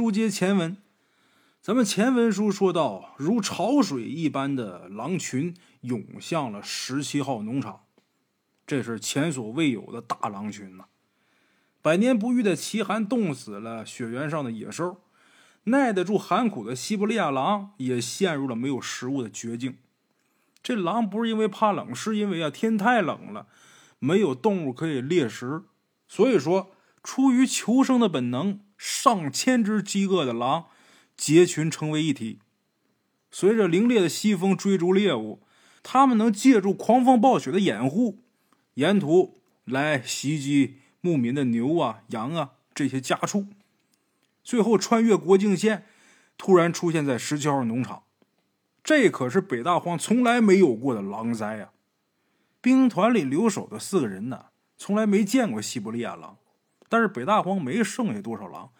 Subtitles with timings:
[0.00, 0.78] 书接前文，
[1.60, 7.82] 咱们前文书说到，如潮水一般的狼群涌向了十七号农场，
[8.66, 10.86] 这是前所未有的大狼群呐！
[11.82, 15.02] 百年不遇的奇寒冻死了雪原上的野兽，
[15.64, 19.76] 耐得住寒苦的西伯利亚狼也陷入了没有食物的绝境。
[20.62, 23.48] 这狼不是因为怕冷，是因为啊天太冷了，
[23.98, 25.64] 没有动物可以猎食，
[26.08, 26.70] 所以说
[27.02, 30.68] 出于求生的本能，上千只饥饿的狼
[31.14, 32.38] 结群成为一体。
[33.30, 35.42] 随着凌冽的西风追逐猎物，
[35.82, 38.22] 他们能借助狂风暴雪的掩护，
[38.74, 43.48] 沿途来袭击牧民的牛啊、羊啊这些家畜，
[44.42, 45.84] 最后穿越国境线，
[46.38, 48.04] 突然出现在十七号农场。
[48.82, 51.72] 这可是北大荒从来没有过的狼灾啊！
[52.62, 54.46] 兵团里留守的四个人呢，
[54.78, 56.38] 从来没见过西伯利亚狼，
[56.88, 58.72] 但是北大荒没剩下多少狼。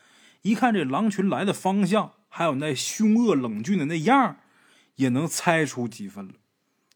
[0.43, 4.37] 一看这狼群来的方向，还有那凶恶冷峻的那样，
[4.97, 6.35] 也能猜出几分了。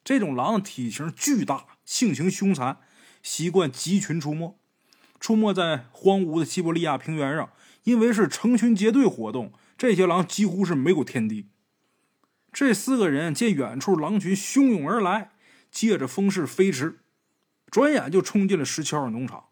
[0.02, 2.78] 这种狼体型巨大，性情凶残，
[3.22, 4.58] 习惯集群出没，
[5.18, 7.50] 出没在荒芜的西伯利亚平原上。
[7.84, 11.50] 因为是成群结队活动，这些狼几乎是没有天敌。
[12.50, 15.32] 这四个人见远处狼群汹涌而来，
[15.70, 17.00] 借着风势飞驰，
[17.70, 19.48] 转眼就冲进了十七号农场。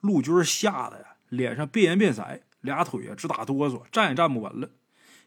[0.00, 4.70] 陆军吓得呀，脸上变颜变色，俩腿呀直打哆嗦，站也站不稳了。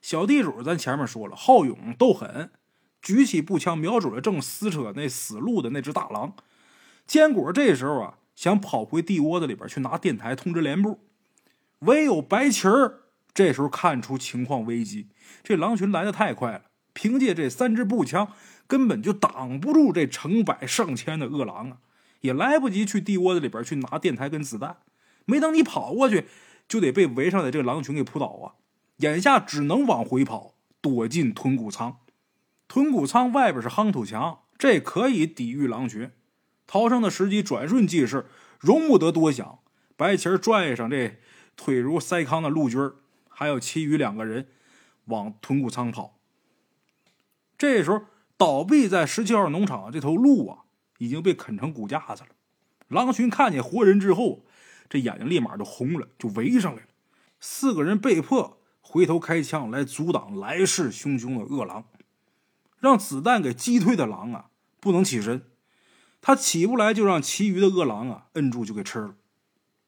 [0.02, 2.50] 小地主，咱前面说了，好勇斗狠，
[3.02, 6.34] 举起步枪瞄准了正撕扯那死路的那只大狼。
[7.06, 11.00] 坚果这时候啊，想跑回地窝子里边去拿电台通知连部，
[11.80, 13.02] 唯有白旗儿
[13.34, 15.08] 这时候看出情况危机，
[15.44, 16.64] 这狼群来的太快了。
[16.94, 18.34] 凭借这三支步枪，
[18.68, 21.78] 根本就挡不住这成百上千的恶狼啊！
[22.20, 24.78] 也来不及去地窝子里边去拿电台跟子弹，
[25.26, 26.26] 没等你跑过去，
[26.72, 28.56] 就得被围上的这个狼群给扑倒啊！
[29.00, 31.98] 眼下只能往回跑，躲进屯谷仓。
[32.70, 36.10] 屯谷仓外边是夯土墙，这可以抵御狼群。
[36.66, 39.60] 逃生的时机转瞬即逝，容不得多想。
[39.98, 41.20] 白旗拽上这
[41.58, 42.80] 腿如筛糠的陆军，
[43.28, 44.48] 还有其余两个人，
[45.08, 46.20] 往屯谷仓跑。
[47.58, 48.04] 这时候，
[48.38, 50.60] 倒闭在十七号农场这头鹿啊，
[51.00, 52.30] 已经被啃成骨架子了。
[52.88, 54.46] 狼群看见活人之后，
[54.92, 56.88] 这眼睛立马就红了，就围上来了。
[57.40, 61.86] 四个人被迫回头开枪来阻挡来势汹汹的恶狼，
[62.78, 64.50] 让子弹给击退的狼啊，
[64.82, 65.44] 不能起身。
[66.20, 69.16] 他起不来，就让其余的恶狼啊摁住，就给吃了。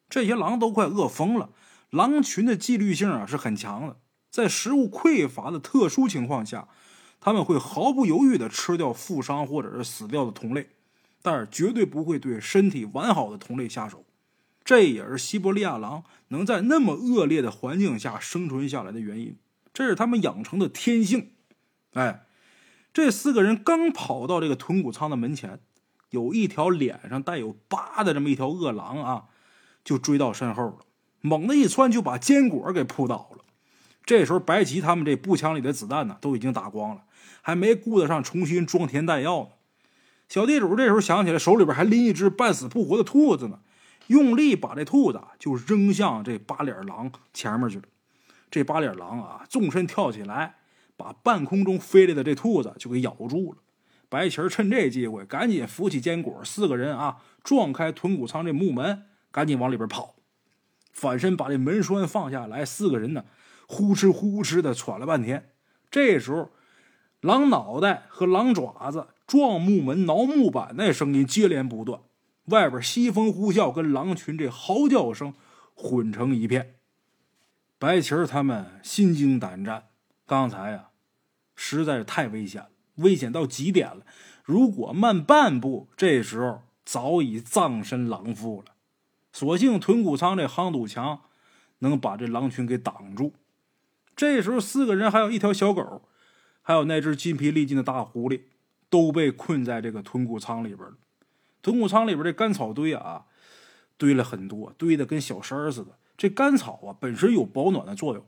[0.10, 1.50] 这些狼都快饿疯了。
[1.90, 3.98] 狼群的纪律性啊是很强的，
[4.30, 6.70] 在食物匮乏的特殊情况下。
[7.20, 10.70] 他们会毫不犹豫地吃掉负伤或者是死掉的同类，
[11.22, 14.04] 但是绝对不会对身体完好的同类下手。
[14.66, 19.38] 这也是西伯利亚狼能在那么恶劣的环境下生存下来的原因，
[19.74, 21.32] 这是他们养成的天性。
[21.94, 22.26] 哎，
[22.94, 25.60] 这四个人刚跑到这个豚骨仓的门前，
[26.10, 29.24] 有一条脸上带有疤的这么一条恶狼啊，
[29.84, 30.78] 就追到身后了，
[31.22, 33.44] 猛地一窜就把坚果给扑倒了。
[34.06, 37.04] 这时候，白吉他们这步枪里的子弹呢，都已经打光了。
[37.42, 39.50] 还没顾得上重新装填弹药呢，
[40.30, 43.60] 小地主这时候想起来手里边还拎一只半死不活的兔子呢，
[44.08, 47.84] 用力把这兔子就扔向这八脸狼前面去了。
[48.50, 50.56] 这八脸狼啊，纵身跳起来，
[50.96, 53.60] 把半空中飞来的这兔子就给咬住了。
[54.10, 60.16] 白旗趁这机会赶紧扶起坚果，四个人啊撞开屯谷仓这木门，赶紧往里边跑，
[60.92, 63.26] 反身把这门栓放下来，四个人呢
[63.68, 65.52] 呼哧呼哧的喘了半天。
[65.90, 66.52] 这时候。
[67.22, 72.02] 狼脑袋和狼爪子撞木门、挠木板，那声音接连不断。
[72.46, 75.34] 外边西风呼啸，跟狼群这嚎叫声
[75.74, 76.76] 混成一片。
[77.80, 79.90] 白旗儿他们心惊胆战，
[80.26, 80.90] 刚才呀，
[81.56, 84.06] 实在是太危险了，危险到极点了。
[84.44, 88.74] 如果慢半步，这时候早已葬身狼腹了。
[89.32, 91.22] 所幸屯谷仓这夯土墙
[91.80, 93.34] 能把这狼群给挡住。
[94.16, 96.04] 这时候，四个人还有一条小狗。
[96.66, 98.44] 还有那只筋疲力尽的大狐狸，
[98.90, 100.96] 都被困在这个屯谷仓里边了。
[101.64, 103.26] 屯谷仓里边这干草堆啊，
[103.98, 105.98] 堆了很多，堆的跟小山似的。
[106.16, 108.24] 这干草啊，本身有保暖的作用，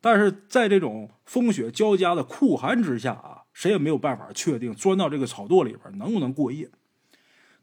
[0.00, 6.70] 但是在这种风雪交加的酷寒之下啊，谁也没有办法确定钻到这个草垛里边能不能过夜。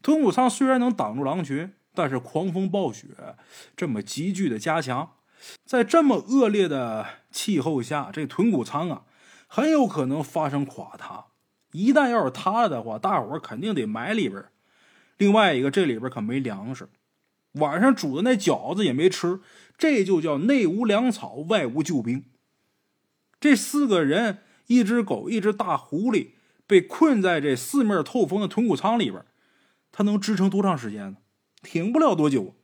[0.00, 3.08] 屯谷仓虽然能挡住狼群，但是狂风暴雪
[3.76, 5.16] 这么急剧的加强，
[5.64, 9.02] 在这么恶劣的气候下，这屯谷仓啊。
[9.50, 11.28] 很有可能发生垮塌，
[11.72, 14.44] 一旦要是塌了的话，大伙肯定得埋里边。
[15.18, 16.88] 另外一个，这里边可没粮食，
[17.52, 19.40] 晚上煮的那饺子也没吃，
[19.76, 22.24] 这就叫内无粮草，外无救兵。
[23.40, 24.38] 这四个人，
[24.68, 26.30] 一只狗，一只大狐狸，
[26.66, 29.24] 被困在这四面透风的豚骨仓里边，
[29.92, 31.16] 他能支撑多长时间呢？
[31.62, 32.54] 挺不了多久。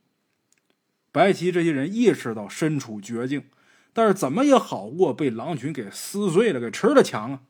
[1.10, 3.44] 白起这些人意识到身处绝境，
[3.92, 7.40] 但是怎么也好过被狼群给撕碎了、给吃了强啊！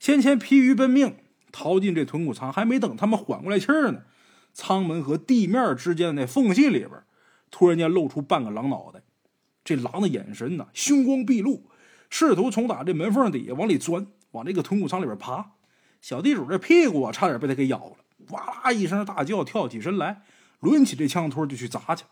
[0.00, 1.16] 先前疲于奔命，
[1.50, 4.02] 逃进这豚骨仓，还没等他们缓过来气儿呢，
[4.58, 6.90] 舱门和地面之间的那缝隙里边，
[7.48, 9.00] 突然间露出半个狼脑袋。
[9.62, 11.70] 这狼的眼神呢，凶光毕露，
[12.10, 15.52] 试图从打这门缝底下往里钻，往这个豚骨仓里边爬。
[16.02, 17.96] 小地主这屁股啊，差点被他给咬了，
[18.30, 20.22] 哇啦一声大叫，跳起身来，
[20.58, 22.04] 抡起这枪托就去砸去。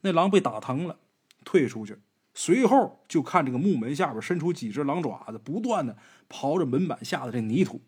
[0.00, 0.96] 那狼被打疼了，
[1.44, 1.98] 退出去，
[2.32, 5.98] 随后就看这个木门下边伸出几只狼爪子，不断的
[6.30, 7.82] 刨着门板下的这泥土。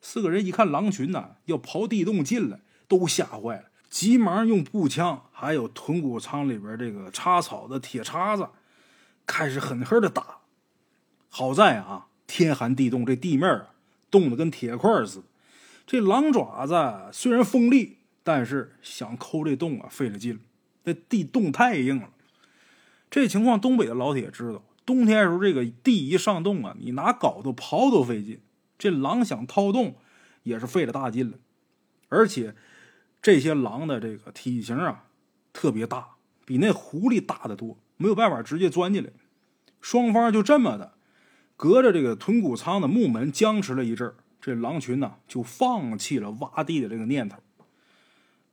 [0.00, 8.48] 四个人一看狼群呐要刨地洞进来，都吓坏了，急忙用步枪还有豚骨仓里边这个插草的铁叉子，
[9.26, 10.38] 开始狠狠的打。
[11.28, 13.74] 好在啊，天寒地冻，这地面啊
[14.10, 15.24] 冻得跟铁块似的。
[15.86, 20.40] 这狼爪子虽然锋利，但是想抠这洞啊费了劲了。
[20.84, 22.10] 这地洞太硬了，
[23.10, 24.62] 这情况东北的老铁知道。
[24.84, 28.40] 冬天时候，这个地一上冻啊，你拿镐头刨都费劲。
[28.78, 29.96] 这狼想掏洞，
[30.44, 31.38] 也是费了大劲了。
[32.08, 32.54] 而且
[33.26, 35.06] 这些狼的这个体型啊，
[35.52, 36.10] 特别大，
[36.44, 39.10] 比那狐狸大得多，没有办法直接钻进来。
[39.80, 40.92] 双方就这么的，
[41.56, 47.38] 隔着这个豚骨仓的木门僵持了一阵这狼群呢就放弃了挖地的这个念头。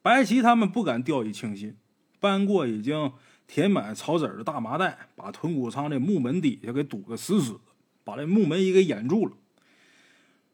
[0.01, 1.77] 白旗他们不敢掉以轻心。
[2.19, 3.13] 搬过已经
[3.45, 7.59] 填满草籽的大麻袋，把豚骨仓这木门底下给堵得死死的，
[8.03, 9.33] 把这木门也给掩住了。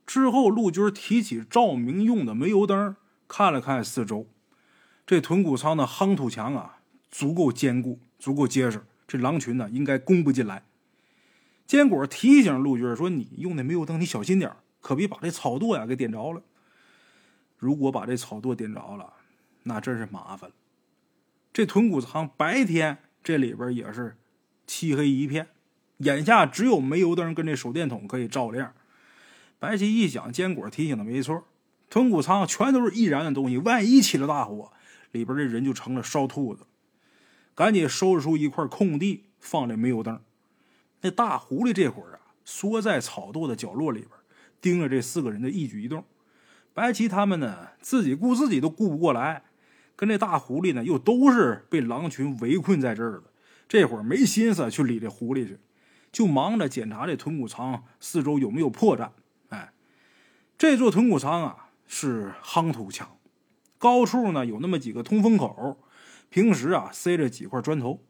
[0.06, 2.98] 之后，陆军提起照明用的煤油灯，
[3.29, 4.27] 看了看四周，
[5.05, 6.79] 这豚骨仓的夯土墙啊，
[7.09, 10.63] 足够坚固，足够结实，这狼群呢应该攻不进来。
[11.67, 16.41] 坚果提醒陆军说：“你用那煤油灯，你小心点可别把这草垛呀给点着了。
[17.57, 19.13] 如果把这草垛点着了，
[19.63, 20.55] 那真是麻烦了。”
[21.53, 24.17] 这豚骨仓白天这里边也是
[24.65, 25.49] 漆黑一片，
[25.97, 28.73] 眼下只有煤油灯跟这手电筒可以照亮。
[29.59, 31.45] 白起一想，坚果提醒的没错，
[31.89, 34.71] 豚骨仓全都是易燃的东西，万一起了大火，
[35.12, 36.65] 里边的人就成了烧兔子。
[37.56, 40.21] 赶紧收拾出一块空地放这煤油灯。
[41.01, 44.12] 那大狐狸这会儿啊，缩在草垛的角落里边，
[44.62, 46.06] 盯着这四个人的一举一动。
[46.74, 49.44] 白棋他们呢，自己顾自己都顾不过来。
[49.95, 53.24] 跟这大狐狸呢，又都是被狼群围困在这儿的，
[53.68, 55.59] 这会儿没心思去理这狐狸去，
[56.12, 59.09] 就忙着检查这豚骨仓四周有没有破绽。
[59.50, 59.74] 哎，
[60.57, 63.18] 这座豚骨仓啊是夯土墙，
[63.80, 65.80] 高处呢有那么几个通风口，
[66.30, 68.06] 平时啊塞着几块砖头，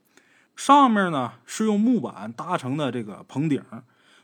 [0.54, 3.64] 上面呢是用木板搭成的这个棚顶，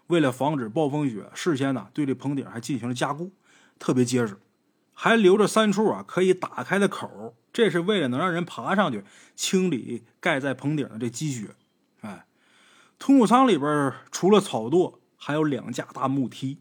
[0.07, 3.31] 为了防止暴风雪，事先呢对这棚顶还进行了加固，
[3.79, 4.37] 特别结实，
[4.93, 7.33] 还留着三处啊可以打开的口。
[7.53, 9.05] 这是为了能让人爬上去
[9.37, 11.55] 清理盖在棚顶的这积雪。
[12.01, 12.25] 哎，
[12.99, 16.59] 通谷仓里边除了草垛，还有两架大木梯。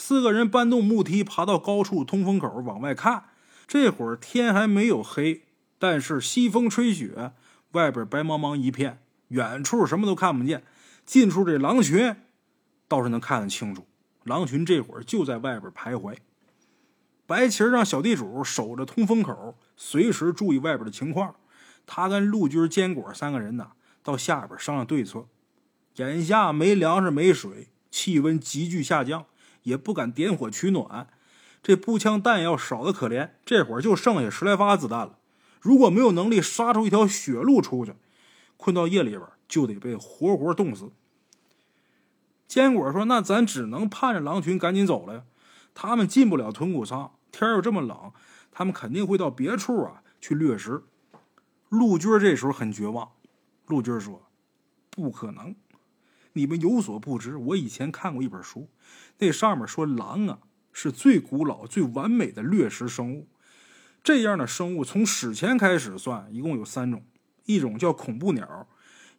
[0.00, 3.24] 四个人搬动木梯，爬到高处通风口往外看。
[3.66, 5.42] 这会儿天还没有黑，
[5.78, 7.32] 但是西风吹雪，
[7.72, 10.64] 外边白茫茫一片，远处什么都看不见。
[11.04, 12.16] 近处这狼群
[12.88, 13.86] 倒是能看得清楚，
[14.24, 16.16] 狼群这会儿就在外边徘徊。
[17.26, 21.36] 白旗让小地主守着通风口，随时注意外边的情况。
[21.84, 25.26] 他跟陆军、坚果三个人呢，到下边商量对策。
[25.96, 29.26] 眼下没粮食、没水，气温急剧下降，
[29.62, 31.08] 也不敢点火取暖。
[31.62, 35.18] 这步枪弹药少的可怜，这会儿就剩下十来发子弹了。
[35.60, 37.94] 如果没有能力杀出一条血路出去，
[38.56, 40.90] 困到夜里边就得被活活冻死。
[42.48, 45.22] 坚果说：“那咱只能盼着狼群赶紧走了呀，
[45.74, 48.12] 他们进不了豚骨仓。”天又这么冷，
[48.50, 50.82] 他们肯定会到别处啊去掠食。
[51.68, 53.12] 陆军这时候很绝望。
[53.66, 54.22] 陆军说
[54.90, 55.54] ：“不可能，
[56.32, 58.68] 你们有所不知，我以前看过一本书，
[59.18, 60.38] 那上面说狼啊
[60.72, 63.28] 是最古老、最完美的掠食生物。
[64.02, 67.04] 这样的生物从史前开始算，一共有三种：
[67.46, 68.68] 一种叫恐怖鸟，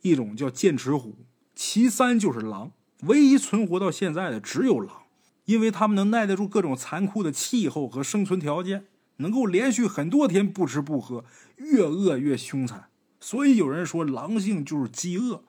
[0.01, 1.25] 一种叫剑齿虎，
[1.56, 2.72] 其三就是狼。
[3.01, 4.98] 唯一存活到现在的只有狼。”
[5.46, 8.86] 因为他们能耐得住各种残酷的气候和生存条件，
[9.18, 11.25] 能够连续很多天不吃不喝，
[11.58, 12.89] 越饿越凶残。
[13.20, 15.44] 所以有人说狼性就是饥饿。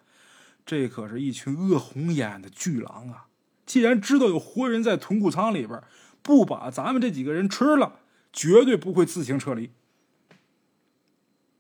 [0.65, 3.27] 这可是一群饿红眼的巨狼啊！
[3.67, 5.83] 既然知道有活人在豚骨仓里边，
[6.23, 8.01] 不把咱们这几个人吃了，
[8.33, 9.71] 绝对不会自行撤离。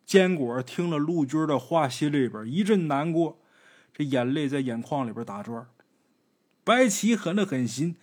[0.04, 3.40] 坚果听了陆军的话，心里边一阵难过，
[3.92, 5.66] 这眼泪在眼眶里边打转。
[6.64, 7.96] 白起狠了狠心，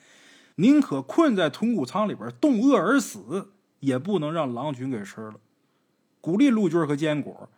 [0.56, 5.36] 宁可困在豚骨仓里边冻饿而死，也不能让狼群给吃了。
[6.20, 7.50] 鼓励陆军和坚果，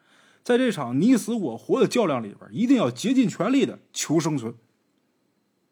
[0.44, 4.56] 在这场你死我活的较量里边，一定要竭尽全力的求生存。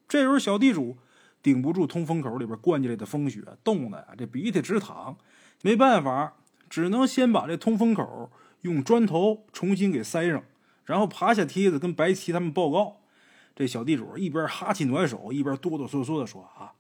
[0.08, 0.98] 这时候，小地主
[1.42, 5.18] 顶不住通风口里边灌进来的风雪，冻的呀这鼻涕直淌，
[5.62, 6.36] 没办法，
[6.70, 10.44] 只能先把这通风口用砖头重新给塞上，
[10.86, 12.98] 然后爬下梯子跟白旗他们报告。
[13.56, 16.74] 这小地主一边哈气暖手，一边哆哆嗦嗦的说：“啊，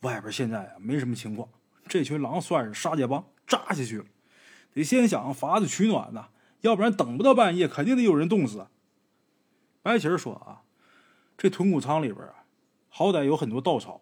[0.00, 1.48] 外边现在啊没什么情况，
[1.88, 4.04] 这群狼算是沙家帮扎下去了，
[4.74, 6.28] 得先想法子取暖呐，
[6.62, 8.66] 要不然等不到半夜，肯定得有人冻死。”
[9.82, 10.62] 白旗说：“啊，
[11.36, 12.44] 这豚骨仓里边啊，
[12.88, 14.00] 好歹有很多稻草，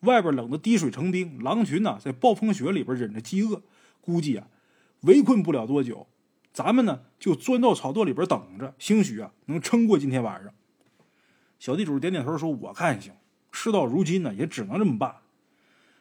[0.00, 3.62] 外边冷的滴水成冰，狼群呢在暴风雪里边忍着饥饿，
[4.00, 4.48] 估计啊
[5.02, 6.06] 围困不了多久，
[6.52, 10.52] 咱们呢就钻到草垛里边等着，兴许啊能撑过今天晚上。”
[11.58, 13.12] 小地主点点头说：“我看行。
[13.52, 15.16] 事到如今呢，也只能这么办。”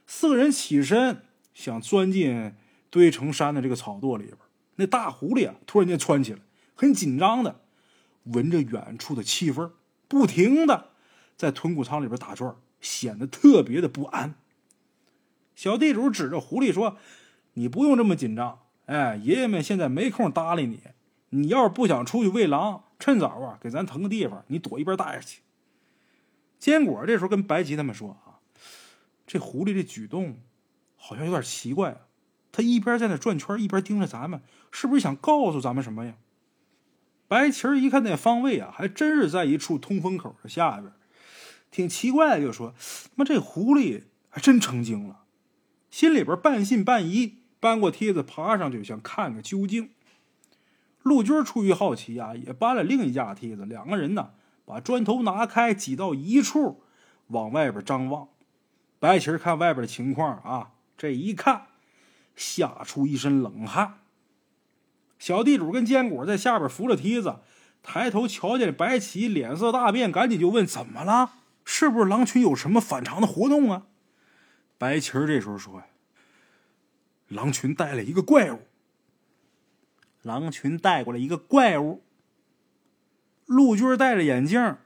[0.08, 2.56] 四个人起身想钻进
[2.90, 4.38] 堆成山的这个草垛里边。
[4.80, 6.40] 那大狐狸啊，突然间窜起来，
[6.74, 7.60] 很紧张的
[8.24, 9.70] 闻着远处的气味，
[10.08, 10.92] 不停的
[11.36, 14.36] 在豚骨仓里边打转，显得特别的不安。
[15.54, 16.96] 小地主指着狐狸说
[17.56, 20.80] ：“你不用这么紧张，哎，爷爷们现在没空搭理你。
[21.32, 25.42] 你要是不想出去喂狼，趁早啊，给咱腾个地方，你躲一边待着去。”
[26.58, 28.40] 坚果这时候跟白吉他们说：“啊，
[29.28, 30.38] 这狐狸这举动
[30.96, 31.98] 好像有点奇怪啊！
[32.52, 36.16] 他一边在那转圈，一边盯着咱们，是不是想告诉咱们什么呀？”
[37.28, 40.92] 白旗儿一看那方位啊，还真是在一处通风口的下边，
[41.70, 42.74] 挺奇怪，就说
[43.16, 45.26] ：“妈，这狐狸还真成精了。”
[45.92, 49.92] 心里边半信半疑，搬过梯子爬上去，想看个究竟。
[51.04, 54.32] 陆军出于好奇啊，也搬了另一架梯子，两个人呢。
[54.66, 56.84] 把砖头拿开，挤到一处，
[57.28, 58.28] 往外边张望。
[59.00, 61.66] 白旗儿看外边的情况啊，这一看，
[62.36, 63.96] 吓出一身冷汗。
[65.20, 67.36] 小地主跟坚果在下边扶着梯子，
[67.84, 71.34] 抬头瞧见白旗，脸色大变，赶紧就问：“怎么了？
[71.64, 73.84] 是不是狼群有什么反常的活动啊？”
[74.80, 75.84] 白旗这时候说
[77.28, 78.62] ：“狼群带了一个怪物。
[80.22, 82.02] 狼群带过来一个怪物。”
[83.46, 84.78] 陆军戴着眼镜，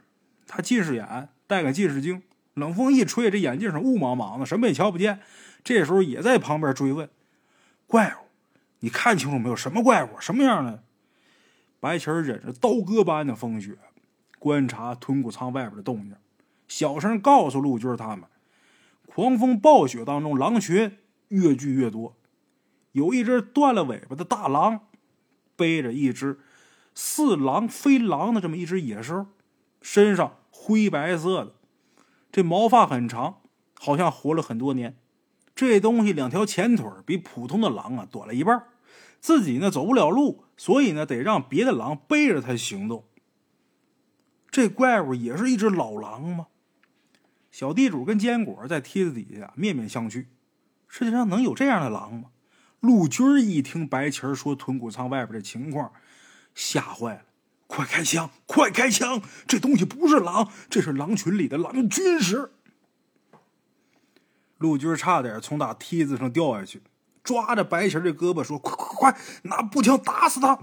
[0.48, 2.24] 他近视眼，戴个近视镜，
[2.54, 5.20] 冷风一吹，这眼镜上雾茫茫的，什么也瞧不见。
[5.63, 7.10] 这时候也在旁边追问
[7.86, 8.25] ：“怪物，
[8.84, 9.56] 你看清楚没有？
[9.56, 10.10] 什么怪物？
[10.20, 10.84] 什么样的？”
[11.80, 13.78] 白旗忍着刀割般的风雪，
[14.40, 16.18] 观察豚骨仓外边的动静，
[16.68, 18.25] 小声告诉陆军他们
[19.08, 20.98] ：“狂风暴雪当中，狼群
[21.30, 22.18] 越聚越多，
[22.92, 24.82] 有一只断了尾巴的大狼，
[25.56, 26.40] 背着一只。”
[26.94, 29.28] 似狼非狼的这么一只野兽，
[29.82, 31.56] 身上灰白色的，
[32.32, 33.40] 这毛发很长，
[33.80, 34.98] 好像活了很多年。
[35.56, 38.63] 这东西两条前腿比普通的狼啊短了一半，
[39.24, 43.06] 自己呢走不了路，所以呢得让别的狼背着他行动。
[44.51, 46.48] 这怪物也是一只老狼吗？
[47.50, 50.25] 小地主跟坚果在梯子底下面面相觑。
[50.89, 52.32] 世界上能有这样的狼吗？
[52.82, 55.94] 陆军一听白旗说屯谷仓外边的情况。
[56.53, 57.24] 吓坏了！
[57.65, 58.30] 快开枪！
[58.46, 59.22] 快开枪！
[59.48, 62.51] 这东西不是狼，这是狼群里的狼军师。
[64.58, 66.82] 陆军差点从那梯子上掉下去，
[67.24, 70.60] 抓着白旗的胳膊说：“快快快，拿步枪打死他！”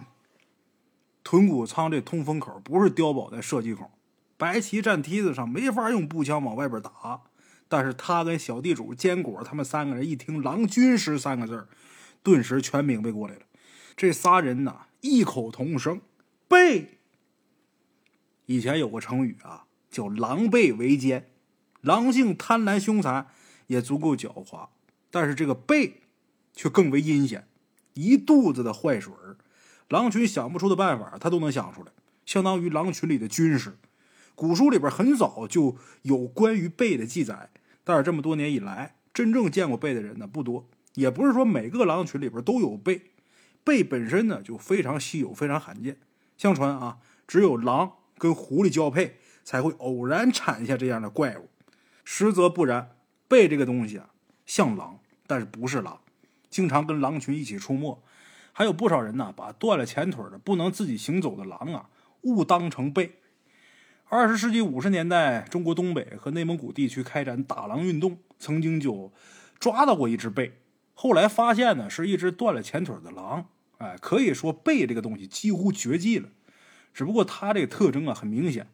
[1.24, 3.90] 豚骨仓这通风口不是碉堡的射击口，
[4.36, 7.22] 白旗站梯子上没法用步枪往外边打。
[7.68, 11.68] 但是他跟小地主坚果他们三个人一听“狼军师”三个字
[12.22, 13.42] 顿时全明白过来了。
[13.96, 14.86] 这仨人呐。
[15.02, 16.02] 异口同声，
[16.46, 16.98] 背。
[18.44, 21.30] 以前有个成语啊，叫“狼狈为奸”。
[21.80, 23.28] 狼性贪婪凶残，
[23.68, 24.68] 也足够狡猾，
[25.10, 26.02] 但是这个背
[26.60, 27.48] 却更为阴险，
[27.94, 29.38] 一肚子的坏水儿。
[29.88, 31.90] 狼群想不出的办法，他都能想出来，
[32.26, 33.78] 相当于狼群里的军师。
[34.34, 37.48] 古书里边很早就有关于背的记载，
[37.82, 43.12] 但是这么多年以来，真正见过背的人呢不多，也不是说每个狼群里边都有背。
[43.64, 45.96] 背本身呢就非常稀有、非常罕见。
[46.36, 51.48] 相传啊，只有狼跟狐狸交配才会偶然产下这样的怪物。
[52.04, 52.90] 实则不然，
[53.26, 54.10] 背这个东西啊
[54.44, 55.98] 像狼，但是不是狼，
[56.50, 58.02] 经常跟狼群一起出没。
[58.52, 61.88] 还有不少人呢，把断了前腿的、不能自己行走的狼啊
[62.22, 63.12] 误当成狈。
[64.08, 69.12] 二十世纪五十年代，中国东北和内蒙古地区开展打狼运动，曾经就
[69.60, 70.50] 抓到过一只狈。
[70.94, 73.46] 后来发现呢，是一只断了前腿的狼。
[73.78, 76.28] 哎，可以说狈这个东西几乎绝迹了。
[76.92, 78.66] 只不过它这个特征啊很明显。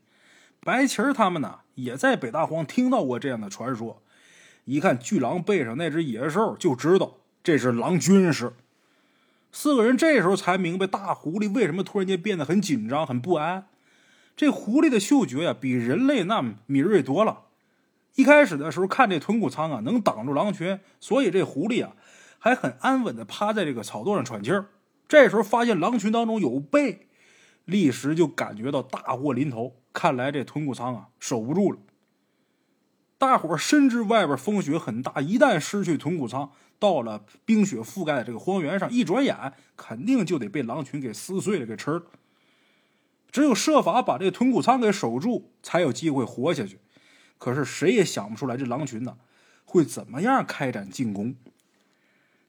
[0.61, 4.03] 白旗儿他们呢也在北大荒听到过这样的传说。
[4.65, 8.55] 一看巨狼背上那只野兽，就知道这是狼军师。
[9.53, 13.69] 四个人这时候才明白，大狐狸为什么突然间变得很紧张、很不安。
[14.37, 17.45] 这狐狸的嗅觉呀，比人类那敏锐多了。
[18.17, 21.93] 一开始的时候，看这豚骨仓啊能挡住狼群，所以这狐狸啊
[22.41, 24.67] 还很安稳的趴在这个草垛上喘气儿。
[25.07, 27.07] 这时候发现狼群当中有背，
[27.65, 29.77] 立时就感觉到大祸临头。
[29.93, 31.79] 看来这豚骨仓啊守不住了。
[33.19, 42.03] 大伙深知外边风雪很大，一旦失去豚骨仓，到了冰雪覆盖的这个荒原上，一转眼肯定就得被狼群给撕碎了，给吃了。
[43.31, 46.79] 只有设法把这个豚骨仓给守住，才有机会活下去。
[47.39, 49.19] 可是谁也想不出来，这狼群呢
[49.65, 51.35] 会怎么样开展进攻。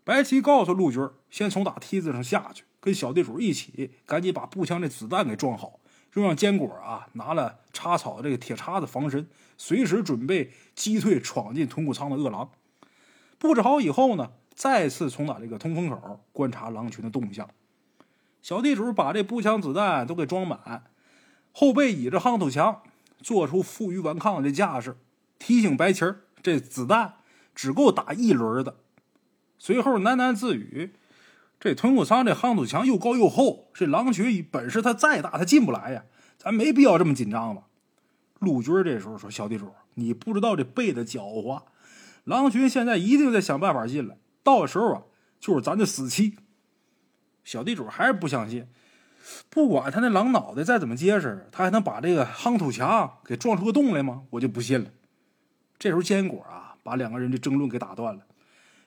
[0.03, 5.79] 白旗告诉陆军，先从打梯子上下去，跟小地主一起，赶紧把步枪的子弹给装好。
[6.13, 12.49] 又让坚果啊拿了插草的这个铁叉子防身，随时准备击退闯进豚骨仓的恶狼。
[13.37, 17.49] 布置好以后呢，再次从打这个通风口观察狼群的动向。
[18.41, 20.83] 小地主把这步枪子弹都给装满，
[21.51, 22.81] 后背倚着夯土墙，
[23.19, 24.97] 做出负隅顽抗的架势，
[25.37, 27.15] 提醒白旗儿这子弹
[27.53, 28.77] 只够打一轮的。
[29.59, 30.93] 随后喃喃自语。
[31.59, 36.03] 这豚骨仓这夯土墙又高又厚，这狼群本事它再大，它进不来呀。
[36.37, 37.63] 咱没必要这么紧张吧？
[38.37, 41.63] 陆军这时候说：“小地主，你不知道这背的狡猾，
[42.27, 45.01] 狼群现在一定在想办法进来，到时候啊，
[45.39, 46.35] 就是咱的死期。”
[47.45, 48.67] 小地主还是不相信，
[49.49, 54.23] 不管他那狼脑袋再怎么结实，他还能把这个夯土墙给撞出个洞来吗？
[54.31, 54.91] 我就不信了。
[55.79, 58.25] 这时候坚果啊，把两个人的争论给打断了。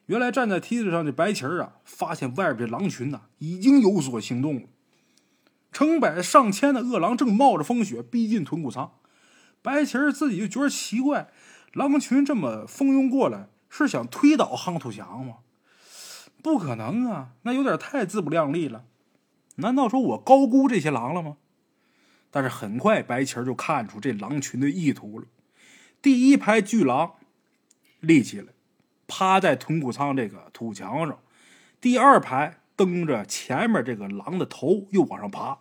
[0.05, 4.69] 原来站在梯子上的白旗啊，发现外边的狼群呐已经有所行动了，
[5.73, 8.93] 成百上千的恶狼正冒着风雪逼近豚骨仓。
[9.63, 11.31] 白旗自己就觉得奇怪，
[11.73, 15.37] 狼群这么蜂拥过来，是想推倒夯土墙吗？
[16.43, 18.85] 不可能啊，那有点太自不量力了。
[19.57, 21.37] 难道说我高估这些狼了吗？
[22.31, 25.27] 但是很快，白旗儿就看出这狼群的意图了。
[26.01, 27.15] 第一排巨狼
[28.01, 28.53] 立起来。
[29.13, 31.19] 趴在豚骨仓这个土墙上，
[31.81, 35.59] 第二排蹬着前面这个狼的头，又往上爬。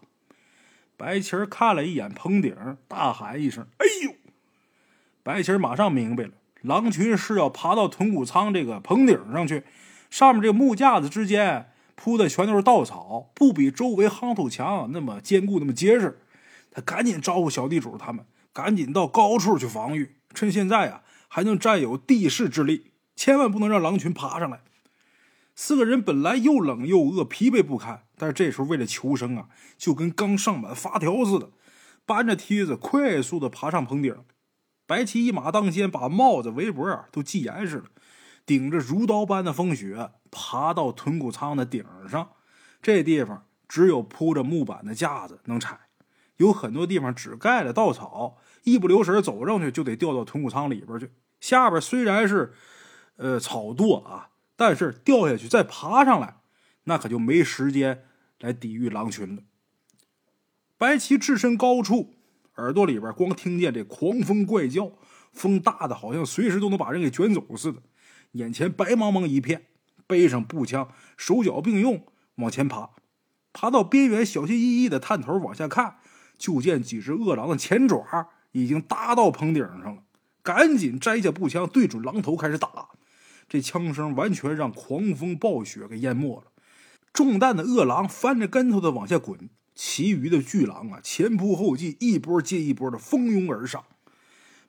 [0.95, 2.55] 白旗儿看了一眼棚顶，
[2.87, 4.13] 大喊一声：“哎呦！”
[5.29, 6.31] 白旗儿马上明白了，
[6.63, 9.63] 狼群是要爬到豚骨仓这个棚顶上去。
[10.09, 16.19] 上面这木架子之间铺的全都是稻草，不比周围夯土墙那么坚固、那么结实。
[16.71, 22.93] 他赶紧招呼小地主他们，赶紧到高处去防御，趁现在啊还能占有地势之力。
[23.15, 24.61] 千万不能让狼群爬上来。
[25.53, 31.51] 四个人本来又冷又饿，疲惫不堪，但是这时候为了求生啊，就跟刚上满发条似的，
[32.07, 34.15] 搬着梯子快速的爬上棚顶。
[34.89, 37.83] 白旗一马当先，把帽子、围脖都系严实了，
[38.43, 42.31] 顶着如刀般的风雪，爬到豚骨仓的顶上。
[42.81, 45.81] 这地方只有铺着木板的架子能踩，
[46.37, 51.11] 有很多地方只盖了稻草，一不留神走上去就得掉到豚骨仓里边去。
[51.39, 52.53] 下边虽然是。
[53.21, 56.37] 呃，草垛啊，但是掉下去再爬上来，
[56.85, 58.05] 那可就没时间
[58.39, 59.43] 来抵御狼群了。
[60.77, 62.15] 白旗置身高处，
[62.59, 64.91] 耳朵里边光听见这狂风怪叫，
[65.31, 67.81] 风大的好像随时都能把人给卷走似的。
[68.33, 69.65] 眼前白茫茫一片，
[70.05, 72.91] 背上步枪，手脚并用往前爬，
[73.53, 75.95] 爬到边缘，小心翼翼的探头往下看，
[76.37, 80.03] 就见几只恶狼的前爪已经搭到棚顶上了，
[80.43, 82.89] 赶紧摘下步枪，对准狼头开始打。
[83.47, 86.51] 这枪声完全让狂风暴雪给淹没了，
[87.11, 89.49] 中弹的恶狼翻着跟头的往下滚，
[89.81, 93.85] 其余的巨狼啊前仆后继，一波接一波的蜂拥而上。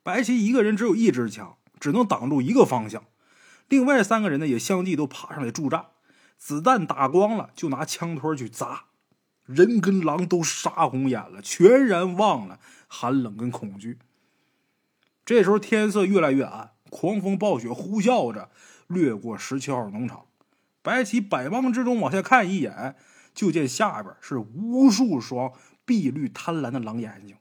[0.05, 3.03] 白旗一个人只有一支枪，只能挡住一个方向，
[3.69, 5.87] 另外三个人呢也相继都爬上来助战。
[6.39, 8.85] 子弹打光了，就拿枪托去砸，
[9.47, 13.99] 人跟狼都杀红眼了，全然忘了寒冷跟恐惧。
[15.25, 18.49] 这时候天色越来越暗，狂风暴雪呼啸着。
[18.87, 20.27] 掠过十七号农场，
[20.83, 22.95] 白起百忙之中往下看一眼，
[23.35, 25.53] 就见下边是无数双
[25.85, 27.37] 碧绿贪婪的狼眼睛。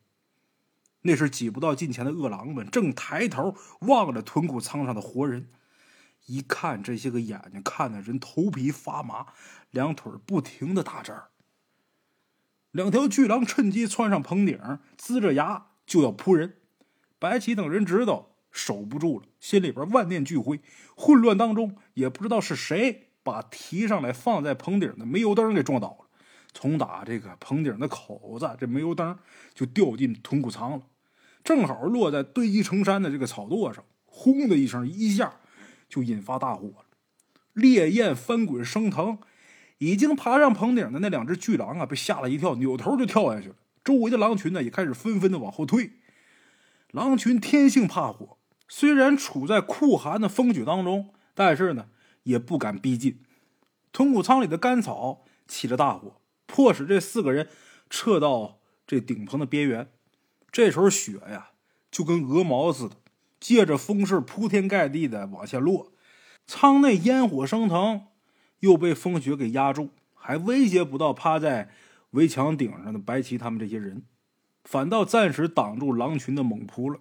[1.01, 5.49] 那是挤不到近前的恶狼们，正抬头望着豚骨仓上的活人。
[6.25, 9.27] 一看这些个眼睛，看的人头皮发麻，
[9.71, 11.23] 两腿不停的打颤。
[12.71, 14.59] 两条巨狼趁机窜上棚顶，
[14.97, 16.57] 呲着牙就要扑人。
[17.17, 18.27] 白起等人知道。
[18.51, 20.59] 守不住了，心里边万念俱灰，
[20.95, 26.05] 混乱当中也不知道是谁把提上来放在棚顶的煤油灯给撞倒了。
[26.51, 29.17] 从打这个棚顶的口子，这煤油灯
[29.53, 30.81] 就掉进豚骨仓了。
[31.43, 35.33] 正好落在堆积成山的这个草垛上，轰的一声，一下
[35.87, 36.85] 就引发大火了，
[37.53, 39.19] 烈焰翻滚升腾。
[39.77, 43.55] 已经爬上棚顶的那两只巨狼啊，被吓了一跳，扭头就跳下去了。
[43.83, 45.91] 周围的狼群呢，也开始纷纷的往后退。
[46.91, 48.37] 狼群天性怕火，
[48.67, 51.85] 虽然处在酷寒的风雪当中，但是呢，
[52.29, 53.21] 也不敢逼近。
[53.91, 57.49] 屯谷仓里的干草起了大火，迫使这四个人
[57.89, 59.91] 撤到这顶棚的边缘。
[60.51, 61.51] 这时候雪呀，
[61.91, 62.95] 就跟鹅毛似的，
[63.39, 65.91] 借着风势铺天盖地的往下落。
[66.47, 68.05] 仓内烟火升腾。
[68.59, 71.69] 又被风雪给压住，还威胁不到趴在
[72.09, 74.03] 围墙顶上的白旗他们这些人，
[74.65, 76.99] 反倒暂时挡住狼群的猛扑了。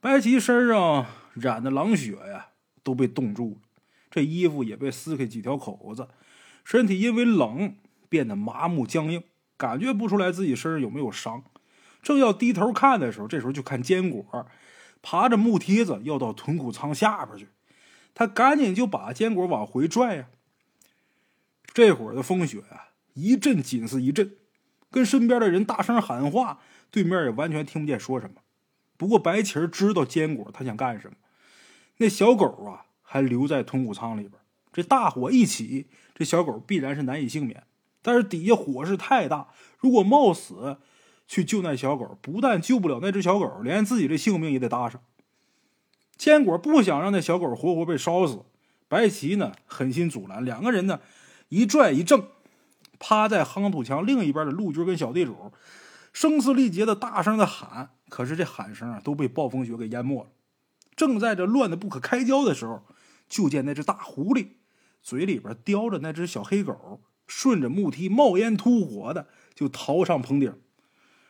[0.00, 2.48] 白旗身上染的狼血呀，
[2.82, 3.60] 都被冻住了，
[4.10, 6.08] 这衣服也被撕开几条口子，
[6.64, 7.76] 身体因为冷
[8.08, 9.22] 变得麻木僵硬，
[9.56, 11.44] 感觉不出来自己身上有没有伤。
[12.02, 14.46] 正要低头看的时候，这时候就看坚果
[15.02, 17.48] 爬着木梯子要到屯谷仓下边去，
[18.14, 20.26] 他赶紧就把坚果往回拽呀。
[21.72, 24.34] 这会儿的风雪啊，一阵紧似一阵，
[24.90, 28.42] 跟身边的人大声喊话，对面也完全听不见说什么。
[28.96, 31.16] 不过白旗儿知道坚果他想干什么。
[31.98, 34.34] 那小狗啊，还留在通谷仓里边。
[34.72, 37.64] 这大火一起，这小狗必然是难以幸免。
[38.02, 39.48] 但是底下火势太大，
[39.80, 40.76] 如果冒死
[41.26, 45.02] 去救那小狗，不但救不了那只小狗，连自己的性命也得搭上。
[46.16, 48.44] 坚果不想让那小狗活活被烧死，
[48.86, 51.00] 白棋呢狠心阻拦，两个人呢。
[51.48, 52.28] 一拽一正，
[53.00, 55.50] 趴在夯土墙另一边的陆军跟小地主，
[56.12, 57.90] 声嘶力竭的大声的喊。
[58.08, 60.30] 可是这喊声啊，都被暴风雪给淹没了。
[60.94, 62.84] 正在这乱的不可开交的时候，
[63.30, 64.48] 就见那只大狐狸
[65.00, 70.60] 嘴里边叼着那只小黑狗，顺着木梯冒烟吐火的就逃上棚顶，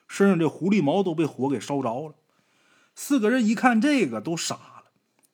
[0.09, 2.15] 身上这狐狸毛都被火给烧着了。
[2.97, 4.85] 四个人一看这个，都傻了，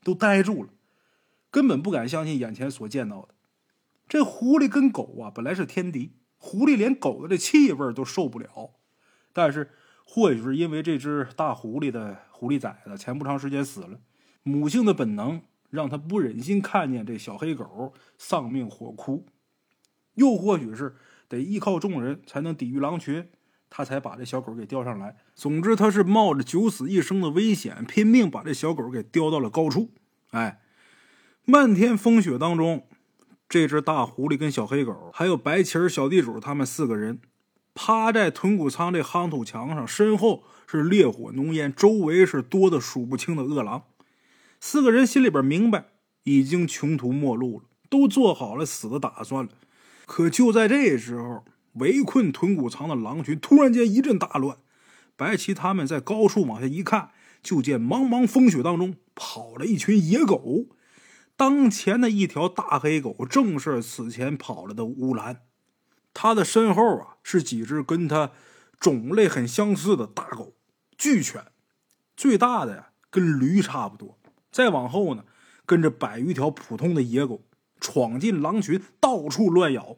[0.03, 0.71] 都呆住了，
[1.51, 3.29] 根本不敢相信眼前所见到的。
[4.09, 8.73] 这狐狸跟狗啊，本来是天敌，狐狸连狗的这气味都受不了。
[9.33, 9.71] 但是，
[10.05, 13.99] 或许是因为这只大狐狸的狐狸崽子前不长时间死了，
[14.43, 19.27] 母性的本能让他不忍心看见这小黑狗丧命火窟。
[20.15, 20.97] 又或许是
[21.29, 23.29] 得依靠众人才能抵御狼群，
[23.69, 25.17] 他才把这小狗给叼上来。
[25.35, 29.93] 总之，他是冒着九死一生的危险，拼命把这小狗给叼到了高处。
[30.31, 30.61] 哎，
[31.45, 32.87] 漫天风雪当中。
[33.49, 37.21] 这只大狐狸跟小黑狗，还有白旗儿小地主，他们四个人
[37.75, 43.85] 趴在屯谷仓这夯土墙上，身后是烈火浓烟，周围是多的数不清的恶狼。
[44.69, 45.85] 四个人心里边明白，
[46.25, 49.53] 已经穷途末路了，都做好了死的打算了。
[50.07, 54.59] 可就在这时候，围困屯谷仓的狼群突然间一阵大乱。
[55.15, 57.11] 白旗他们在高处往下一看，
[57.45, 60.67] 就见茫茫风雪当中跑了一群野狗。
[61.37, 65.43] 当前的一条大黑狗，正是此前跑了的乌兰。
[66.13, 68.33] 他的身后啊，是几只跟他
[68.81, 70.55] 种类很相似的大狗，
[70.99, 71.45] 巨犬。
[72.17, 74.19] 最大的呀，跟驴差不多。
[74.51, 75.25] 再往后呢，
[75.65, 77.43] 跟着百余条普通的野狗，
[77.81, 79.97] 闯进狼群，到处乱咬。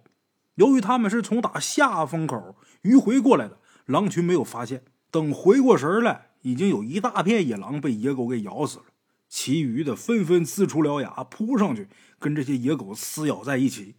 [0.57, 4.83] 由于他们是从打下风口迂回过来的，狼群没有发现。
[5.11, 8.85] 等回过神来，已经有一大片野狼被野狗给咬死了。
[9.29, 13.95] 其余的纷纷呲出獠牙，扑上去跟这些野狗撕咬在一起。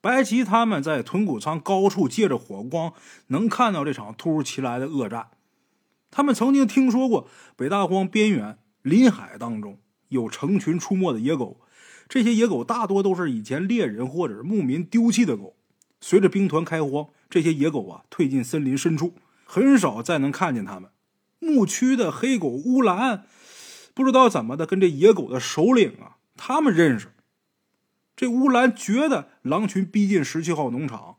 [0.00, 2.92] 白旗他们在屯谷仓高处借着火光，
[3.28, 5.30] 能看到这场突如其来的恶战。
[6.10, 9.78] 他们曾经听说过北大荒边缘林海当中
[10.10, 11.58] 有成群出没的野狗，
[12.06, 15.56] 这些野狗大多都是以前猎人或者是牧民丢弃的狗。
[16.02, 19.14] 随着兵团开荒，这些野狗啊退进森林深处，
[19.46, 20.90] 很少再能看见它们。
[21.38, 23.24] 牧区的黑狗乌兰。
[23.94, 27.12] 不知道怎么的，跟这野狗的首领啊，他们认识。
[28.14, 31.16] 这乌兰觉得狼群逼近十七号农场，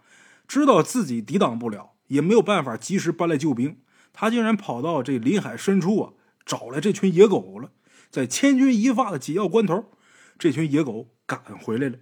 [0.48, 3.78] 知道自己抵挡不了，也没有办法及时搬来救兵，
[4.14, 6.14] 他竟然跑到这林海深处啊，
[6.46, 7.72] 找来这群野狗了。
[8.12, 9.92] 在千钧一发的紧要关头，
[10.40, 11.98] 这群野狗赶回来了。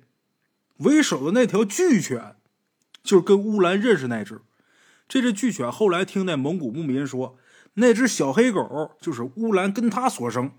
[0.78, 2.36] 为首的那条巨犬，
[3.04, 4.42] 就是跟乌兰认识那只。
[5.08, 7.38] 这只巨犬后来听那蒙古牧民说，
[7.76, 10.52] 那只小黑狗就是乌兰跟他所生。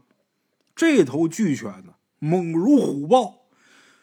[0.75, 3.47] 这头巨犬呢，猛如虎豹，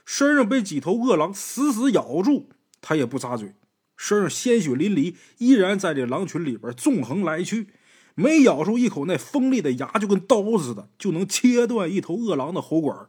[0.06, 2.50] 身上被几头恶狼死死咬住，
[2.82, 3.56] 它也不咂嘴，
[3.98, 7.68] 身上鲜血淋漓，依然在这狼群里边纵横来去。
[8.22, 13.08] 每咬出一口那锋利的牙，就跟刀似的，就能切断一头恶狼的喉管。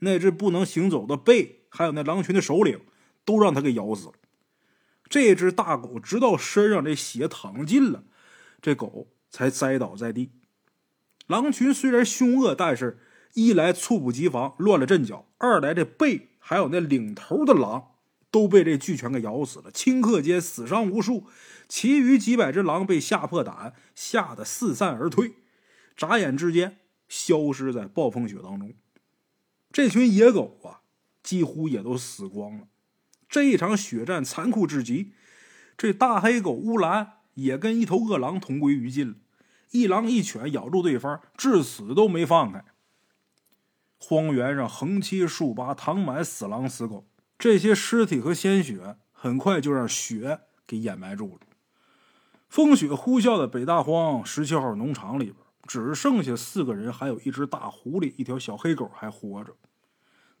[0.00, 2.80] 那只不能行走的背，还有那狼群的首领，
[3.24, 4.12] 都让他给咬死了。
[5.08, 8.04] 这只大狗直到身上这血淌尽了，
[8.62, 10.30] 这狗才栽倒在地。
[11.26, 12.98] 狼群虽然凶恶，但是
[13.34, 17.92] 一来猝不及防乱了阵脚，二来这背还有那领头的狼
[18.30, 21.24] 都被这巨犬给咬死了，顷刻间死伤无数，
[21.70, 25.36] 其余几百只狼被吓破胆，吓得四散而退，
[25.96, 26.78] 眨眼之间
[27.08, 28.74] 消失在暴风雪当中。
[29.70, 30.82] 这群野狗啊，
[31.22, 32.66] 几乎也都死光了。
[33.28, 35.12] 这一场血战残酷至极，
[35.78, 39.14] 这大黑狗乌兰也跟一头恶狼同归于尽了。
[39.70, 42.64] 一狼一犬咬住对方，至死都没放开。
[43.96, 51.46] 荒原上横七竖八躺满死狼死狗，这些尸体和鲜血很快就让雪给掩埋住了。
[52.50, 55.36] 风雪呼啸的北大荒十七号农场里边，
[55.68, 59.54] 只剩下四个人，还有一只大狐狸，一条小黑狗还活着。